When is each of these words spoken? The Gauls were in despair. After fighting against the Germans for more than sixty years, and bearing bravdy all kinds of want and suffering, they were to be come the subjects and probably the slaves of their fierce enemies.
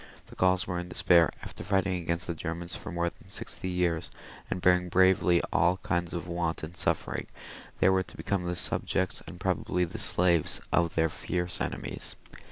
The 0.29 0.35
Gauls 0.35 0.65
were 0.65 0.79
in 0.79 0.89
despair. 0.89 1.29
After 1.43 1.63
fighting 1.63 2.01
against 2.01 2.25
the 2.25 2.33
Germans 2.33 2.75
for 2.75 2.91
more 2.91 3.11
than 3.11 3.27
sixty 3.27 3.69
years, 3.69 4.09
and 4.49 4.59
bearing 4.59 4.89
bravdy 4.89 5.43
all 5.53 5.77
kinds 5.83 6.15
of 6.15 6.27
want 6.27 6.63
and 6.63 6.75
suffering, 6.75 7.27
they 7.81 7.89
were 7.89 8.01
to 8.01 8.17
be 8.17 8.23
come 8.23 8.45
the 8.47 8.55
subjects 8.55 9.21
and 9.27 9.39
probably 9.39 9.85
the 9.85 9.99
slaves 9.99 10.59
of 10.73 10.95
their 10.95 11.07
fierce 11.07 11.61
enemies. 11.61 12.15